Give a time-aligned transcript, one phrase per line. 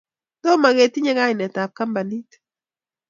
[0.41, 2.29] Tomo ketinye kainetab kampinit.